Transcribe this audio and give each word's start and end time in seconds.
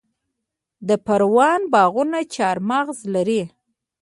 د 0.87 0.89
پروان 1.05 1.61
باغونه 1.73 2.19
چهارمغز 2.33 2.99
لري. 3.13 3.41